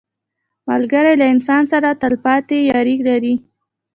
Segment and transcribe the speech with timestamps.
[0.69, 3.35] ملګری له انسان سره تل پاتې یاري لري